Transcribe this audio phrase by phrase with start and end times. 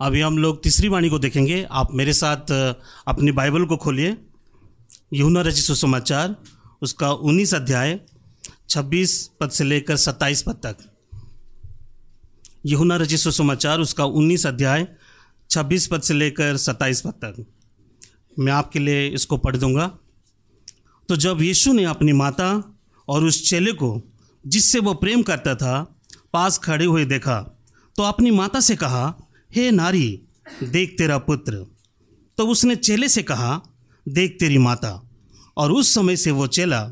[0.00, 2.50] अभी हम लोग तीसरी वाणी को देखेंगे। आप मेरे साथ
[3.08, 4.16] अपनी बाइबल को खोलिए।
[5.12, 6.34] यहुना रचित सुसमाचार,
[6.82, 7.98] उसका उन्नीस अध्याय,
[8.68, 10.76] छब्बीस पद से लेकर सत्ताईस पद तक।
[12.66, 14.86] यहुना रचित सुसमाचार, उसका उन्नीस अध्याय,
[15.50, 17.44] छब्बीस पद से लेकर सत्ताईस पद तक।
[18.38, 19.86] मैं आपके लिए इसको पढ़ दूँगा।
[21.08, 22.48] तो जब यीशु ने अपनी माता
[23.08, 24.02] और उस चेले को,
[24.44, 26.00] जिससे वो प्रेम करता था,
[26.32, 27.40] पास खड़े हुए देखा
[27.96, 29.14] तो अपनी माता से कहा
[29.54, 30.20] हे नारी,
[30.62, 31.52] देख तेरा पुत्र।
[32.38, 33.62] तो उसने चेले से कहा,
[34.08, 35.10] देख तेरी माता।
[35.56, 36.90] और उस समय से वो चेला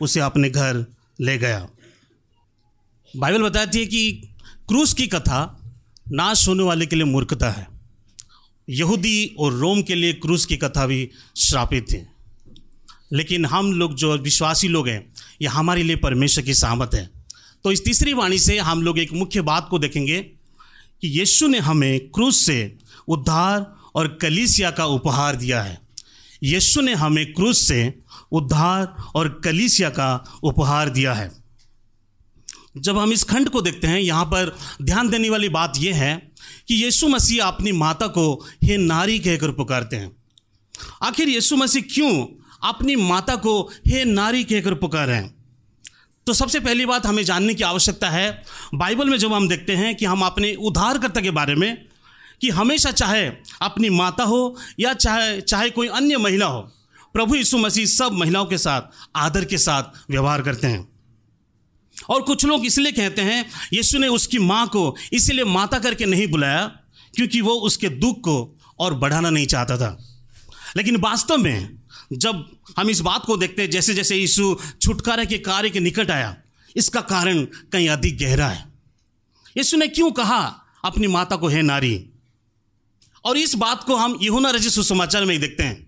[0.00, 0.86] उसे अपने घर
[1.20, 1.68] ले गया।
[3.16, 4.12] बाइबल बताती है कि
[4.68, 5.62] क्रूस की कथा
[6.12, 7.68] नाश होने वाले के लिए मूर्खता है।
[8.68, 12.06] यहूदी और रोम के लिए क्रूस की कथा भी श्रापित थी
[13.12, 15.12] लेकिन हम लोग जो विश्वासी लोग हैं,
[15.42, 17.10] ये हमारे लिए परमेश्वर की सहमत है।
[17.64, 20.35] तो इस तीसरी वाणी से हम लोग एक मुख्य बात को देखेंगे
[21.02, 22.76] कि यीशु ने हमें क्रूस से
[23.08, 25.80] उद्धार और कलीसिया का उपहार दिया है।
[26.42, 27.94] यीशु ने हमें क्रूस से
[28.32, 31.32] उद्धार और कलीसिया का उपहार दिया है।
[32.76, 36.32] जब हम इस खंड को देखते हैं, यहाँ पर ध्यान देने वाली बात यह है
[36.68, 40.16] कि यीशु मसीह अपनी माता को हे नारी कहकर पुकारते हैं।
[41.02, 42.26] आखिर यीशु मसीह क्यों
[42.68, 45.35] अपनी माता को हे नारी कहकर पुकार रहे हैं?
[46.26, 48.42] तो सबसे पहली बात हमें जानने की आवश्यकता है,
[48.74, 51.86] बाइबल में जब हम देखते हैं कि हम अपने उद्धारकर्ता के बारे में,
[52.40, 53.26] कि हमेशा चाहे
[53.62, 56.60] अपनी माता हो या चाहे चाहे कोई अन्य महिला हो,
[57.12, 58.82] प्रभु यीशु मसीह सब महिलाओं के साथ,
[59.16, 60.88] आदर के साथ व्यवहार करते हैं।
[62.10, 66.26] और कुछ लोग इसलिए कहते हैं, यीशु ने उसकी माँ को इसलिए माता करके नहीं
[66.26, 66.66] बुलाया,
[67.14, 69.96] क्योंकि वो उसके दुख को और बढ़ाना नहीं चाहता था।
[70.76, 75.38] लेकिन वास्तव में जब हम इस बात को देखते हैं जैसे जैसे यीशु छुटकारे के
[75.38, 76.36] कार्य के निकट आया,
[76.76, 78.64] इसका कारण कहीं अधिक गहरा है।
[79.58, 82.06] यीशु ने क्यों कहा, अपनी माता को, है नारी?
[83.24, 85.86] और इस बात को हम यहुना रचित सुसमाचार में ही देखते हैं।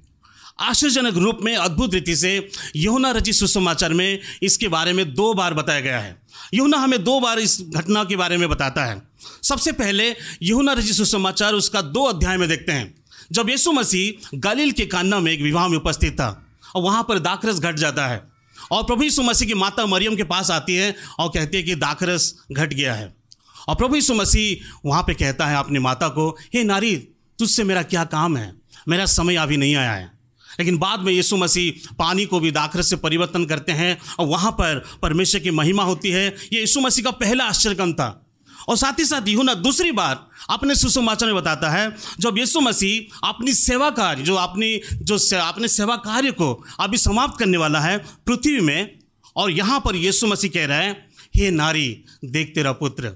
[0.61, 5.55] आश्चर्यजनक रूप में, अद्भुत रीति से यहुना रचित सुसमाचार में इसके बारे में दो बार
[5.55, 6.23] बताया गया है।
[6.55, 9.03] यहुना हमें दो बार इस घटना के बारे में बताता है।
[9.43, 12.98] सबसे पहले यहुना रचित सुसमाचार उसका दो अध्याय में देखते हैं।
[13.33, 17.19] जब यीशु मसीह गलील के कान्ना में एक विवाह में उपस्थित था, और वहाँ पर
[17.19, 18.22] दाखरस घट जाता है,
[18.71, 21.75] और प्रभु यीशु मसीह की माता मरियम के पास आती है, और कहती है कि
[21.75, 23.15] दाखरस घट गया है।
[23.69, 26.97] और प्रभु यीशु मसीह वहाँ पे कहता है अपनी माता को, हे नारी,
[27.38, 28.55] तुझसे मेरा क्या काम है?
[28.88, 30.19] मेरा समय अभी नहीं आया है।
[30.59, 34.53] लेकिन बाद में यीशु मसीह पानी को भी दाखरस से परिवर्तन करते हैं, और वहाँ
[34.53, 38.28] पर परमेश्वर की महिमा होती है। ये यीशु मसीह का पहला आश्चर्यकम था।
[38.69, 43.29] और साथ ही साथ यूना दूसरी बार अपने सुसमाचार में बताता है जब यीशु मसीह
[43.29, 47.81] अपनी सेवा कार्य जो अपनी जो से, अपने सेवा कार्य को अभी समाप्त करने वाला
[47.81, 48.99] है पृथ्वी में
[49.37, 50.93] और यहाँ पर यीशु मसीह कह रहा है
[51.37, 53.12] हे नारी देख तेरा पुत्र।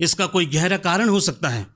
[0.00, 1.66] इसका कोई गहरा कारण हो सकता है।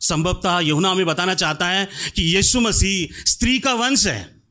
[0.00, 4.42] संभवतः यहुना हमें बताना चाहता है कि यीशु मसीह स्त्री का वंश है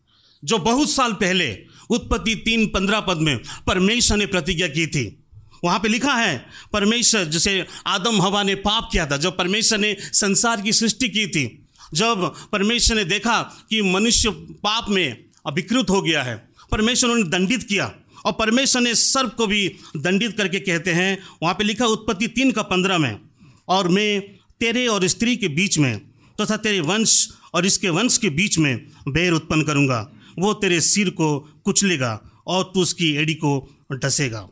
[0.43, 1.57] जो बहुत साल पहले
[1.89, 3.37] उत्पत्ति तीन पंद्रह पद में
[3.67, 5.24] परमेश्वर ने प्रतिज्ञा की थी।
[5.65, 9.95] वहाँ पे लिखा है, परमेश्वर जैसे आदम हवा ने पाप किया था, जब परमेश्वर ने
[9.99, 14.29] संसार की सृष्टि की थी, जब परमेश्वर ने देखा कि मनुष्य
[14.63, 16.35] पाप में अभिकृत हो गया है,
[16.71, 17.91] परमेश्वर उन्हें दंडित किया,
[18.25, 22.51] और परमेश्वर ने सर्प को भी दंडित करके कहते हैं, वहाँ पे लिखा उत्पत्ति तीन
[22.51, 23.19] का पंद्रह में,
[23.67, 24.21] और मैं
[24.59, 25.99] तेरे और स्त्री के बीच में,
[26.41, 30.81] तथा तो तेरे वंश और इसके वंश के बीच में बैर उत्पन्न करूँगा, वो तेरे
[30.81, 34.47] सिर को कुचलेगा और तू उसकी एड़ी को डसेगा।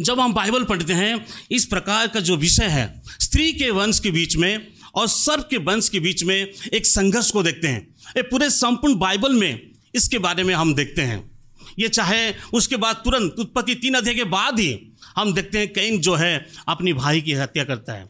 [0.00, 4.10] जब हम बाइबल पढ़ते हैं, इस प्रकार का जो विषय है, स्त्री के वंश के
[4.10, 8.22] बीच में और सर्प के वंश के बीच में एक संघर्ष को देखते हैं। ये
[8.22, 11.30] पूरे संपूर्ण बाइबल में इसके बारे में हम देखते हैं।
[11.78, 14.80] ये चाहे उसके बाद तुरंत उत्पत्ति तीन अध्याय के बाद ही
[15.16, 18.08] हम देखते हैं, कैन जो है अपनी भाई की हत्या करता है।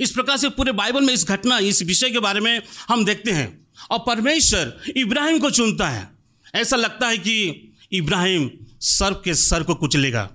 [0.00, 3.30] इस प्रकार से पूरे बाइबल में इस घटना, इस विषय के बारे में हम देखते
[3.30, 6.10] हैं। और परमेश्वर इब्राहिम को चुनता है।
[6.54, 8.50] ऐसा लगता है कि इब्राहिम
[8.80, 10.30] सर्प के सर को कुचलेगा।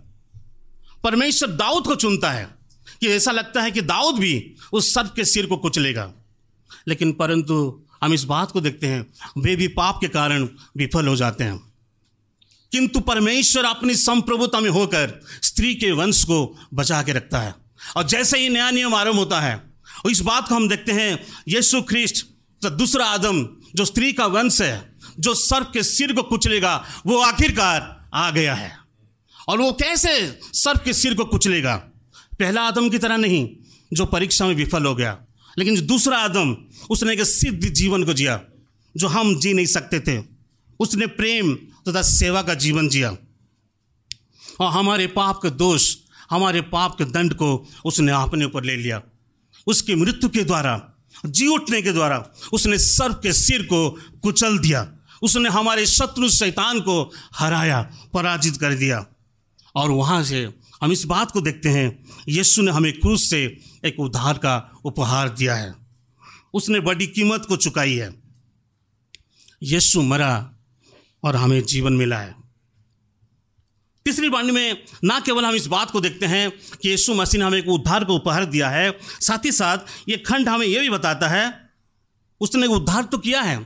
[1.04, 2.56] परमेश्वर दाऊद को चुनता है
[3.02, 6.14] कि ऐसा लगता है कि दाऊद भी उस सर्प के सिर को कुचलेगा।
[6.88, 11.16] लेकिन परंतु हम इस बात को देखते हैं, वे भी पाप के कारण विफल हो
[11.16, 11.74] जाते हैं।
[12.72, 17.56] किंतु परमेश्वर अपनी संप्रभुता में होकर स्त्री के वंश को बचा के रखता है।
[17.98, 19.64] और जैसे ही नया नियम आरंभ होता है,
[20.06, 22.26] और इस बात को हम देखते हैं, यीशु ख्रिस्ट
[22.62, 27.18] तो दूसरा आदम, जो स्त्री का वंश है, जो सर्प के सिर को कुचलेगा, वो
[27.18, 28.87] आखिरकार आ गया है।
[29.48, 31.76] और वो कैसे सर्प के सिर को कुचलेगा?
[32.40, 33.50] पहला आदम की तरह नहीं,
[33.94, 35.18] जो परीक्षा में विफल हो गया।
[35.60, 36.58] लेकिन जो दूसरा आदम,
[36.90, 38.42] उसने एक सिद्ध जीवन को जिया,
[38.98, 40.24] जो हम जी नहीं सकते थे।
[40.80, 43.18] उसने प्रेम तथा सेवा का जीवन जिया।
[44.60, 45.96] और हमारे पाप के दोष,
[46.30, 49.02] हमारे पाप के दंड को उसने अपने ऊपर ले लिया।
[49.68, 50.94] उसकी मृत्यु के द्वारा,
[51.26, 53.90] जी उठने के द्वारा, उसने सर्प के सिर को
[54.24, 59.06] कुचल दिया। उसने हमारे शत्रु शैतान को हराया, पराजित कर दिया।
[59.78, 60.48] और वहाँ से
[60.82, 63.44] हम इस बात को देखते हैं, यीशु ने हमें क्रूस से
[63.86, 65.74] एक उद्धार का उपहार दिया है।
[66.54, 68.14] उसने बड़ी कीमत को चुकाई है।
[69.64, 70.34] यीशु मरा
[71.24, 72.36] और हमें जीवन मिला है।
[74.06, 76.50] तीसरी बाणी में ना केवल हम इस बात को देखते हैं
[76.82, 80.18] कि यीशु मसीह ने हमें एक उद्धार को उपहार दिया है, साथ ही साथ ये
[80.18, 81.70] खंड हमें यह भी बताता है,
[82.42, 83.60] उसने उद्धार तो किया है,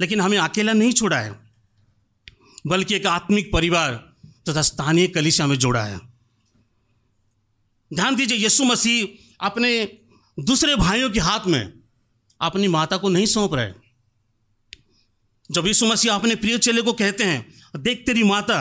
[0.00, 1.38] लेकिन हमें अकेला नहीं छोड़ा है,
[2.66, 3.92] बल्कि एक आत्मिक परिवार
[4.46, 6.00] तथा स्थानीय कलिशा में जोड़ा है
[7.90, 9.98] ध्यान दीजिए, यीशु मसीह अपने
[10.38, 11.72] दूसरे भाइयों के हाथ में
[12.40, 13.72] अपनी माता को नहीं सौंप रहे।
[15.50, 17.46] जब यीशु मसीह अपने प्रिय चेले को कहते हैं,
[17.76, 18.58] देख तेरी माता,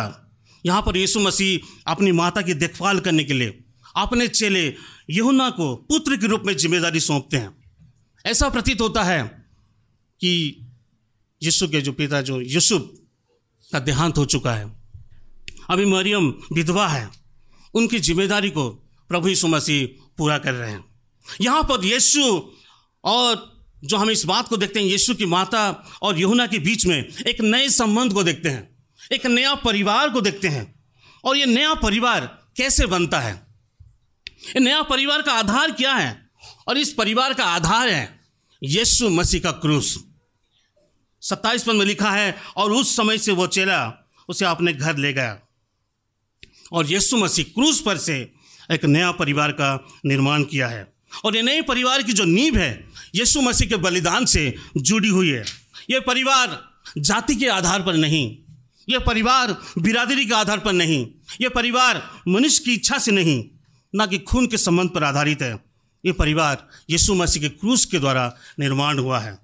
[0.66, 3.60] यहाँ पर यीशु मसीह अपनी माता की देखभाल करने के लिए
[3.96, 4.64] अपने चेले
[5.10, 7.56] यहुना को पुत्र के रूप में ज़िम्मेदारी सौंपते हैं।
[8.26, 9.22] ऐसा प्रतीत होता है
[10.22, 10.32] कि
[11.42, 12.90] यीशु के जो पिता जो यूसुफ
[13.70, 14.66] का देहांत हो चुका है
[15.70, 17.10] अभी मरियम विधवा है।
[17.74, 18.70] उनकी ज़िम्मेदारी को
[19.10, 20.84] प्रभु यीशु मसीह पूरा कर रहे हैं।
[21.42, 22.24] यहाँ पर यीशु
[23.04, 23.54] और
[23.84, 25.70] जो हम इस बात को देखते हैं, यीशु की माता
[26.02, 26.98] और यहुना के बीच में
[27.28, 28.70] एक नए संबंध को देखते हैं,
[29.12, 30.74] एक नया परिवार को देखते हैं।
[31.24, 32.26] और ये नया परिवार
[32.58, 33.34] कैसे बनता है?
[34.48, 36.30] ये नया परिवार का आधार क्या है?
[36.68, 38.20] और इस परिवार का आधार है
[38.62, 39.98] यीशु मसीह का क्रूस।
[41.22, 45.14] सत्ताईस पद में लिखा है, और उस समय से वो चेला उसे अपने घर ले
[45.14, 45.40] गया।
[46.72, 48.32] और यीशु मसीह क्रूस पर से
[48.72, 50.94] एक नया परिवार का निर्माण किया है।
[51.26, 55.30] और ये नए परिवार की जो नींव है, यीशु मसीह के बलिदान से जुड़ी हुई
[55.30, 55.46] है।
[55.90, 56.62] ये परिवार
[56.98, 58.38] जाति के आधार पर नहीं
[58.90, 61.08] यह परिवार बिरादरी के आधार पर नहीं
[61.42, 63.44] यह परिवार मनुष्य की इच्छा से नहीं,
[63.96, 65.54] ना कि खून के संबंध पर आधारित है।
[66.06, 69.38] ये परिवार यीशु मसीह के क्रूस के द्वारा निर्माण हुआ है।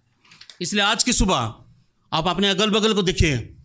[0.62, 1.54] इसलिए आज की सुबह
[2.14, 3.56] आप अपने अगल बगल को देखिए।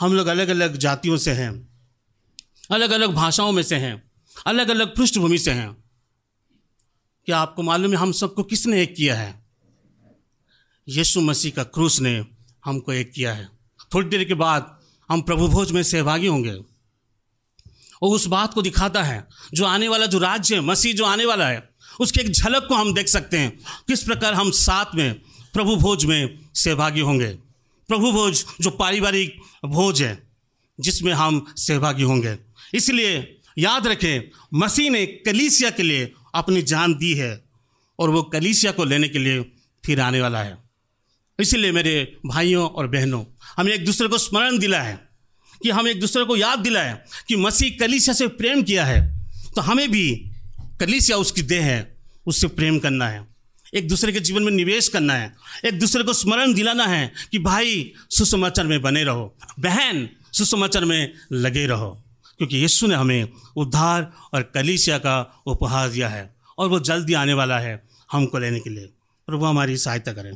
[0.00, 1.71] हम लोग अलग अलग जातियों से हैं।
[2.70, 4.10] अलग अलग भाषाओं में से हैं
[4.46, 5.84] अलग अलग पृष्ठभूमि से हैं।
[7.26, 9.46] क्या आपको मालूम है हम सबको किसने एक किया है?
[10.88, 12.26] यीशु मसीह का क्रूस ने
[12.64, 13.48] हमको एक किया है।
[13.94, 14.80] थोड़ी देर के बाद
[15.10, 16.52] हम प्रभु भोज में सहभागी होंगे।
[18.02, 21.24] और उस बात को दिखाता है, जो आने वाला, जो राज्य है, मसीह जो आने
[21.24, 21.70] वाला है,
[22.00, 25.14] उसके एक झलक को हम देख सकते हैं। किस प्रकार हम साथ में
[25.52, 27.38] प्रभु भोज में सहभागी होंगे।
[27.88, 30.30] प्रभु भोज जो पारिवारिक भोज है,
[30.80, 37.14] जिसमें हम सहभागी होंगे। इसलिए याद रखें, मसीह ने कलीसिया के लिए अपनी जान दी
[37.14, 37.44] है
[37.98, 39.52] और वो कलीसिया को लेने के लिए
[39.86, 40.58] फिर आने वाला है।
[41.40, 43.24] इसलिए मेरे भाइयों और बहनों,
[43.56, 45.08] हमें एक दूसरे को स्मरण दिला है
[45.62, 46.98] कि हम एक दूसरे को याद दिलाए
[47.28, 49.22] कि मसीह कलीसिया से प्रेम किया है।
[49.54, 50.24] तो हमें भी
[50.80, 51.96] कलीसिया उसकी देह है,
[52.26, 53.26] उससे प्रेम करना है।
[53.74, 55.34] एक दूसरे के जीवन में निवेश करना है।
[55.64, 61.14] एक दूसरे को स्मरण दिलाना है कि भाई, सुसमाचार में बने रहो। बहन, सुसमाचार में
[61.32, 62.04] लगे रहो।
[62.42, 67.34] क्योंकि यीशु ने हमें उद्धार और कलीसिया का उपहार दिया है और वो जल्दी आने
[67.34, 68.86] वाला है हमको लेने के लिए।
[69.26, 70.32] प्रभु हमारी सहायता करें।